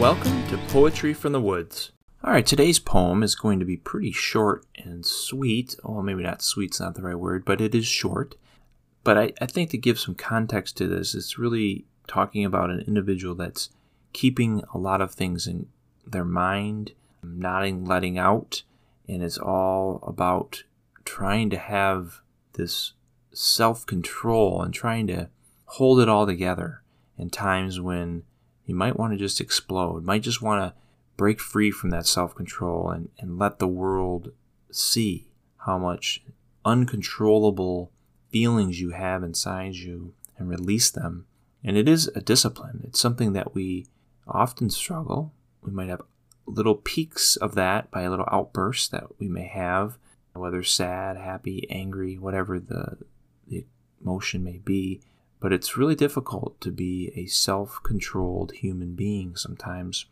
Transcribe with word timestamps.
Welcome 0.00 0.48
to 0.48 0.56
Poetry 0.68 1.12
from 1.12 1.32
the 1.32 1.42
Woods. 1.42 1.92
All 2.24 2.32
right, 2.32 2.46
today's 2.46 2.78
poem 2.78 3.22
is 3.22 3.34
going 3.34 3.58
to 3.58 3.66
be 3.66 3.76
pretty 3.76 4.12
short 4.12 4.64
and 4.82 5.04
sweet. 5.04 5.76
Well, 5.84 6.00
maybe 6.00 6.22
not 6.22 6.40
sweet's 6.40 6.80
not 6.80 6.94
the 6.94 7.02
right 7.02 7.18
word, 7.18 7.44
but 7.44 7.60
it 7.60 7.74
is 7.74 7.86
short. 7.86 8.34
But 9.04 9.18
I, 9.18 9.32
I 9.42 9.44
think 9.44 9.68
to 9.70 9.76
give 9.76 10.00
some 10.00 10.14
context 10.14 10.78
to 10.78 10.88
this, 10.88 11.14
it's 11.14 11.38
really 11.38 11.84
talking 12.06 12.46
about 12.46 12.70
an 12.70 12.82
individual 12.88 13.34
that's 13.34 13.68
keeping 14.14 14.64
a 14.72 14.78
lot 14.78 15.02
of 15.02 15.12
things 15.12 15.46
in 15.46 15.66
their 16.06 16.24
mind, 16.24 16.92
not 17.22 17.70
letting 17.70 18.16
out, 18.16 18.62
and 19.06 19.22
it's 19.22 19.36
all 19.36 20.02
about 20.06 20.62
trying 21.04 21.50
to 21.50 21.58
have 21.58 22.22
this 22.54 22.94
self 23.34 23.84
control 23.84 24.62
and 24.62 24.72
trying 24.72 25.06
to 25.08 25.28
hold 25.66 26.00
it 26.00 26.08
all 26.08 26.24
together 26.24 26.80
in 27.18 27.28
times 27.28 27.78
when 27.78 28.22
you 28.70 28.76
might 28.76 28.96
want 28.96 29.12
to 29.12 29.18
just 29.18 29.40
explode, 29.40 30.04
might 30.04 30.22
just 30.22 30.40
want 30.40 30.62
to 30.62 30.80
break 31.16 31.40
free 31.40 31.72
from 31.72 31.90
that 31.90 32.06
self 32.06 32.34
control 32.34 32.88
and, 32.88 33.10
and 33.18 33.38
let 33.38 33.58
the 33.58 33.68
world 33.68 34.32
see 34.70 35.28
how 35.58 35.76
much 35.76 36.22
uncontrollable 36.64 37.90
feelings 38.30 38.80
you 38.80 38.90
have 38.90 39.24
inside 39.24 39.74
you 39.74 40.14
and 40.38 40.48
release 40.48 40.88
them. 40.88 41.26
And 41.64 41.76
it 41.76 41.88
is 41.88 42.06
a 42.14 42.20
discipline. 42.20 42.82
It's 42.84 43.00
something 43.00 43.32
that 43.32 43.54
we 43.54 43.86
often 44.26 44.70
struggle. 44.70 45.32
We 45.62 45.72
might 45.72 45.88
have 45.88 46.02
little 46.46 46.76
peaks 46.76 47.36
of 47.36 47.56
that 47.56 47.90
by 47.90 48.02
a 48.02 48.10
little 48.10 48.28
outburst 48.30 48.92
that 48.92 49.18
we 49.18 49.28
may 49.28 49.46
have, 49.46 49.98
whether 50.32 50.62
sad, 50.62 51.16
happy, 51.16 51.66
angry, 51.68 52.16
whatever 52.16 52.60
the, 52.60 52.98
the 53.48 53.66
emotion 54.00 54.44
may 54.44 54.58
be. 54.58 55.00
But 55.40 55.52
it's 55.52 55.76
really 55.76 55.94
difficult 55.94 56.60
to 56.60 56.70
be 56.70 57.12
a 57.16 57.26
self 57.26 57.80
controlled 57.82 58.52
human 58.52 58.94
being 58.94 59.36
sometimes. 59.36 60.04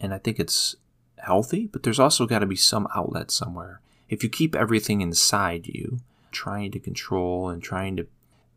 And 0.00 0.14
I 0.14 0.18
think 0.18 0.38
it's 0.38 0.76
healthy, 1.18 1.66
but 1.66 1.82
there's 1.82 1.98
also 1.98 2.26
got 2.26 2.38
to 2.38 2.46
be 2.46 2.56
some 2.56 2.86
outlet 2.94 3.30
somewhere. 3.30 3.80
If 4.08 4.22
you 4.22 4.28
keep 4.28 4.54
everything 4.54 5.00
inside 5.00 5.66
you, 5.66 5.98
trying 6.30 6.70
to 6.72 6.78
control 6.78 7.48
and 7.48 7.62
trying 7.62 7.96
to 7.96 8.06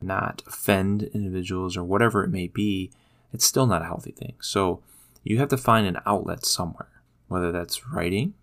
not 0.02 0.44
offend 0.48 1.04
individuals 1.04 1.76
or 1.76 1.84
whatever 1.84 2.24
it 2.24 2.30
may 2.30 2.48
be, 2.48 2.92
it's 3.34 3.46
still 3.46 3.68
not 3.68 3.82
a 3.82 3.86
healthy 3.86 4.12
thing. 4.12 4.36
So 4.40 4.82
you 5.24 5.38
have 5.40 5.50
to 5.50 5.58
find 5.58 5.88
an 5.88 6.00
outlet 6.06 6.46
somewhere, 6.46 7.02
whether 7.28 7.52
that's 7.52 7.88
writing, 7.88 8.34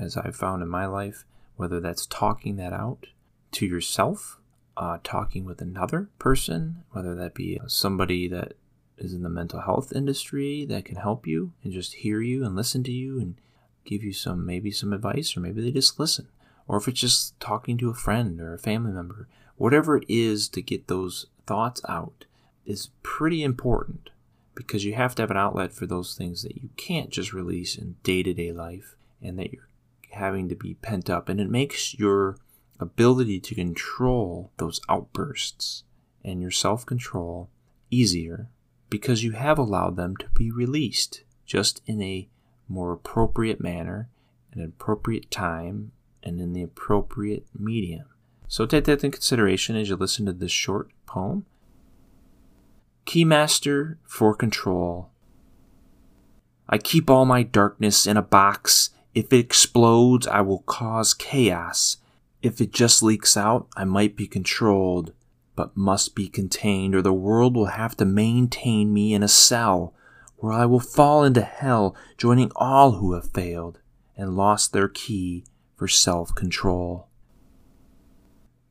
as 0.00 0.16
I've 0.16 0.36
found 0.36 0.62
in 0.62 0.68
my 0.68 0.86
life, 0.86 1.24
whether 1.56 1.80
that's 1.80 2.06
talking 2.06 2.56
that 2.56 2.72
out 2.72 3.06
to 3.52 3.66
yourself, 3.66 4.37
uh, 4.78 4.98
talking 5.02 5.44
with 5.44 5.60
another 5.60 6.08
person, 6.18 6.84
whether 6.92 7.14
that 7.14 7.34
be 7.34 7.60
somebody 7.66 8.28
that 8.28 8.54
is 8.96 9.12
in 9.12 9.22
the 9.22 9.28
mental 9.28 9.60
health 9.60 9.92
industry 9.92 10.64
that 10.64 10.84
can 10.84 10.96
help 10.96 11.26
you 11.26 11.52
and 11.62 11.72
just 11.72 11.94
hear 11.94 12.20
you 12.20 12.44
and 12.44 12.56
listen 12.56 12.82
to 12.84 12.92
you 12.92 13.20
and 13.20 13.40
give 13.84 14.02
you 14.02 14.12
some 14.12 14.46
maybe 14.46 14.70
some 14.70 14.92
advice 14.92 15.36
or 15.36 15.40
maybe 15.40 15.60
they 15.60 15.70
just 15.70 16.00
listen. 16.00 16.28
Or 16.66 16.76
if 16.78 16.88
it's 16.88 17.00
just 17.00 17.38
talking 17.40 17.76
to 17.78 17.90
a 17.90 17.94
friend 17.94 18.40
or 18.40 18.54
a 18.54 18.58
family 18.58 18.92
member 18.92 19.28
whatever 19.58 19.96
it 19.96 20.04
is 20.08 20.48
to 20.48 20.62
get 20.62 20.86
those 20.86 21.26
thoughts 21.46 21.82
out 21.88 22.24
is 22.64 22.90
pretty 23.02 23.42
important 23.42 24.10
because 24.54 24.84
you 24.84 24.94
have 24.94 25.14
to 25.14 25.22
have 25.22 25.30
an 25.30 25.36
outlet 25.36 25.72
for 25.72 25.86
those 25.86 26.14
things 26.14 26.42
that 26.42 26.56
you 26.56 26.70
can't 26.76 27.10
just 27.10 27.32
release 27.32 27.76
in 27.76 27.96
day-to-day 28.02 28.52
life 28.52 28.96
and 29.20 29.38
that 29.38 29.52
you're 29.52 29.68
having 30.12 30.48
to 30.48 30.54
be 30.54 30.74
pent 30.74 31.10
up 31.10 31.28
and 31.28 31.40
it 31.40 31.50
makes 31.50 31.98
your 31.98 32.38
ability 32.80 33.40
to 33.40 33.54
control 33.54 34.52
those 34.58 34.80
outbursts 34.88 35.84
and 36.24 36.40
your 36.40 36.50
self 36.50 36.86
control 36.86 37.50
easier 37.90 38.48
because 38.90 39.22
you 39.22 39.32
have 39.32 39.58
allowed 39.58 39.96
them 39.96 40.16
to 40.16 40.28
be 40.34 40.50
released 40.50 41.22
just 41.46 41.82
in 41.86 42.00
a 42.02 42.28
more 42.68 42.92
appropriate 42.92 43.60
manner, 43.60 44.08
an 44.52 44.62
appropriate 44.62 45.30
time, 45.30 45.92
and 46.22 46.40
in 46.40 46.52
the 46.52 46.62
appropriate 46.62 47.46
medium. 47.58 48.06
So 48.46 48.66
take 48.66 48.84
that 48.84 49.04
into 49.04 49.10
consideration 49.10 49.76
as 49.76 49.88
you 49.88 49.96
listen 49.96 50.26
to 50.26 50.32
this 50.32 50.52
short 50.52 50.90
poem. 51.06 51.46
Keymaster 53.06 53.96
for 54.04 54.34
control. 54.34 55.10
I 56.68 56.76
keep 56.78 57.08
all 57.08 57.24
my 57.24 57.42
darkness 57.42 58.06
in 58.06 58.16
a 58.16 58.22
box. 58.22 58.90
If 59.14 59.32
it 59.32 59.38
explodes, 59.38 60.26
I 60.26 60.42
will 60.42 60.60
cause 60.60 61.14
chaos 61.14 61.96
if 62.42 62.60
it 62.60 62.72
just 62.72 63.02
leaks 63.02 63.36
out, 63.36 63.68
I 63.76 63.84
might 63.84 64.16
be 64.16 64.26
controlled, 64.26 65.12
but 65.56 65.76
must 65.76 66.14
be 66.14 66.28
contained, 66.28 66.94
or 66.94 67.02
the 67.02 67.12
world 67.12 67.56
will 67.56 67.66
have 67.66 67.96
to 67.96 68.04
maintain 68.04 68.92
me 68.92 69.12
in 69.12 69.22
a 69.22 69.28
cell, 69.28 69.94
where 70.36 70.52
I 70.52 70.66
will 70.66 70.80
fall 70.80 71.24
into 71.24 71.42
hell, 71.42 71.96
joining 72.16 72.52
all 72.54 72.92
who 72.92 73.14
have 73.14 73.32
failed 73.32 73.80
and 74.16 74.36
lost 74.36 74.72
their 74.72 74.88
key 74.88 75.44
for 75.76 75.88
self 75.88 76.34
control. 76.34 77.08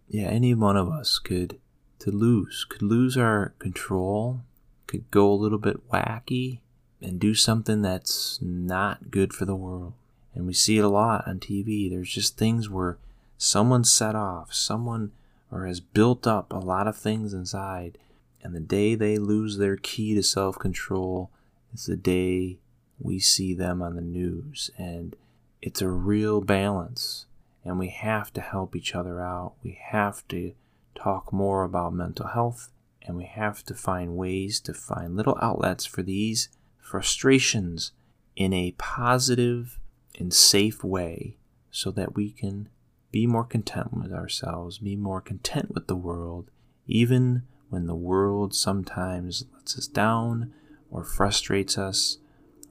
Yeah, 0.08 0.28
any 0.28 0.54
one 0.54 0.78
of 0.78 0.90
us 0.90 1.20
could 1.20 1.60
to 2.00 2.12
lose, 2.12 2.66
could 2.70 2.82
lose 2.82 3.18
our 3.18 3.54
control, 3.60 4.44
could 4.86 5.10
go 5.12 5.30
a 5.32 5.36
little 5.36 5.58
bit 5.58 5.90
wacky 5.90 6.60
and 7.02 7.20
do 7.20 7.34
something 7.34 7.82
that's 7.82 8.40
not 8.42 9.12
good 9.12 9.34
for 9.34 9.46
the 9.46 9.56
world. 9.56 9.94
And 10.34 10.48
we 10.48 10.54
see 10.54 10.78
it 10.78 10.84
a 10.84 10.90
lot 10.90 11.28
on 11.28 11.40
TV. 11.40 11.90
There's 11.90 12.14
just 12.14 12.38
things 12.38 12.70
where 12.70 12.98
someone 13.38 13.84
set 13.84 14.16
off, 14.16 14.54
someone 14.54 15.12
or 15.52 15.66
has 15.66 15.80
built 15.80 16.28
up 16.28 16.52
a 16.52 16.58
lot 16.58 16.88
of 16.88 16.98
things 16.98 17.34
inside, 17.34 17.98
and 18.42 18.54
the 18.54 18.60
day 18.60 18.96
they 18.96 19.18
lose 19.18 19.58
their 19.58 19.78
key 19.78 20.14
to 20.16 20.24
self 20.24 20.60
control 20.60 21.32
is 21.74 21.86
the 21.86 21.96
day 21.96 22.60
we 23.00 23.20
see 23.20 23.54
them 23.54 23.82
on 23.82 23.96
the 23.96 24.02
news. 24.02 24.72
And 24.78 25.16
it's 25.62 25.82
a 25.82 25.88
real 25.88 26.42
balance, 26.42 27.26
and 27.64 27.80
we 27.80 27.90
have 27.90 28.34
to 28.34 28.42
help 28.42 28.76
each 28.76 28.96
other 28.96 29.22
out. 29.22 29.54
We 29.64 29.80
have 29.92 30.28
to 30.30 30.54
talk 30.96 31.32
more 31.32 31.64
about 31.64 31.94
mental 31.94 32.28
health, 32.28 32.70
and 33.02 33.16
we 33.16 33.26
have 33.26 33.64
to 33.66 33.74
find 33.74 34.18
ways 34.18 34.60
to 34.62 34.74
find 34.74 35.16
little 35.16 35.38
outlets 35.42 35.86
for 35.86 36.02
these 36.02 36.50
frustrations 36.80 37.92
in 38.36 38.54
a 38.54 38.74
positive 38.78 39.80
and 40.18 40.34
safe 40.34 40.84
way 40.84 41.38
so 41.72 41.92
that 41.92 42.16
we 42.16 42.32
can 42.32 42.70
be 43.18 43.26
more 43.26 43.46
content 43.46 43.92
with 43.98 44.14
ourselves, 44.14 44.78
be 44.78 44.96
more 44.96 45.20
content 45.20 45.74
with 45.74 45.88
the 45.88 45.96
world, 45.96 46.52
even 46.86 47.42
when 47.68 47.88
the 47.88 47.96
world 47.96 48.54
sometimes 48.54 49.44
lets 49.56 49.76
us 49.76 49.88
down 49.88 50.54
or 50.92 51.04
frustrates 51.04 51.80
us 51.80 52.20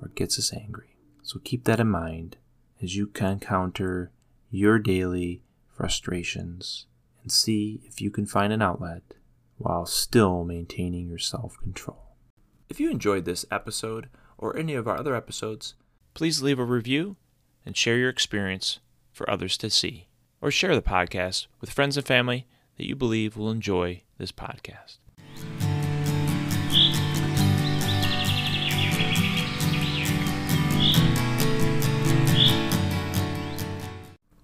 or 0.01 0.07
gets 0.11 0.39
us 0.39 0.53
angry. 0.53 0.97
So 1.21 1.41
keep 1.43 1.65
that 1.65 1.81
in 1.81 1.89
mind 1.89 2.37
as 2.81 2.95
you 2.95 3.11
encounter 3.17 4.13
your 4.49 4.79
daily 4.79 5.43
frustrations 5.67 6.87
and 7.25 7.33
see 7.33 7.81
if 7.83 8.01
you 8.01 8.13
can 8.13 8.25
find 8.25 8.53
an 8.53 8.63
outlet 8.63 9.03
while 9.59 9.85
still 9.85 10.45
maintaining 10.45 11.09
your 11.09 11.19
self 11.19 11.59
control. 11.59 12.15
If 12.69 12.79
you 12.79 12.89
enjoyed 12.89 13.25
this 13.25 13.45
episode 13.51 14.09
or 14.39 14.57
any 14.57 14.75
of 14.75 14.87
our 14.87 14.97
other 14.97 15.17
episodes, 15.17 15.75
please 16.15 16.41
leave 16.41 16.61
a 16.61 16.65
review 16.65 17.17
and 17.65 17.77
share 17.77 17.99
your 17.99 18.11
experience 18.11 18.79
for 19.11 19.29
others 19.29 19.59
to 19.59 19.71
see 19.71 20.06
or 20.41 20.51
share 20.51 20.75
the 20.75 20.83
podcast 20.83 21.47
with 21.61 21.71
friends 21.71 21.97
and 21.97 22.07
family 22.07 22.47
that 22.77 22.87
you 22.87 22.95
believe 22.95 23.37
will 23.37 23.51
enjoy 23.51 24.03
this 24.19 24.33
podcast. 24.33 24.99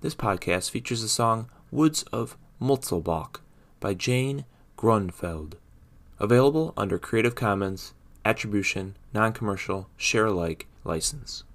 This 0.01 0.15
podcast 0.17 0.71
features 0.71 1.03
the 1.03 1.09
song 1.09 1.49
Woods 1.71 2.03
of 2.13 2.37
Mutzelbach 2.61 3.41
by 3.79 3.95
Jane 3.95 4.45
Grunfeld, 4.77 5.55
available 6.19 6.75
under 6.77 6.99
Creative 6.99 7.37
Commons 7.37 7.95
Attribution 8.25 8.97
Non 9.15 9.33
Commercial 9.33 9.89
Share 9.97 10.27
Alike 10.27 10.67
license. 10.83 11.45